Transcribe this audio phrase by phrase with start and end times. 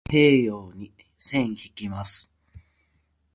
[0.07, 2.33] 太平洋に線引きます。